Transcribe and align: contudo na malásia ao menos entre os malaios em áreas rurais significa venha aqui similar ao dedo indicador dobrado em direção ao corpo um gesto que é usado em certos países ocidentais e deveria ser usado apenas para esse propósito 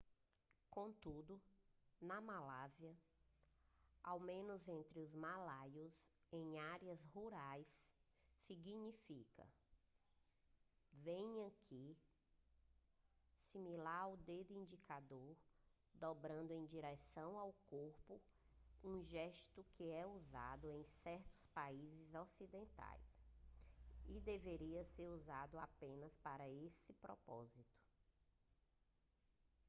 contudo 0.67 1.39
na 2.01 2.19
malásia 2.19 2.97
ao 4.03 4.19
menos 4.19 4.67
entre 4.67 4.99
os 4.99 5.13
malaios 5.13 5.93
em 6.31 6.57
áreas 6.59 7.05
rurais 7.13 7.93
significa 8.47 9.45
venha 10.91 11.45
aqui 11.45 11.95
similar 13.35 14.05
ao 14.05 14.17
dedo 14.17 14.55
indicador 14.57 15.35
dobrado 15.93 16.51
em 16.51 16.65
direção 16.65 17.37
ao 17.37 17.53
corpo 17.69 18.19
um 18.83 19.03
gesto 19.03 19.63
que 19.73 19.87
é 19.91 20.03
usado 20.07 20.67
em 20.71 20.83
certos 20.83 21.45
países 21.53 22.11
ocidentais 22.15 23.21
e 24.07 24.19
deveria 24.19 24.83
ser 24.83 25.07
usado 25.09 25.59
apenas 25.59 26.17
para 26.23 26.49
esse 26.49 26.91
propósito 26.93 27.77